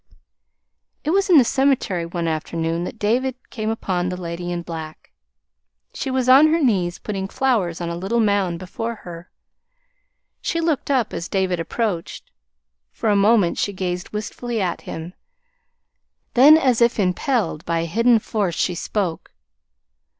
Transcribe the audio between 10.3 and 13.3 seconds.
She looked up as David approached. For a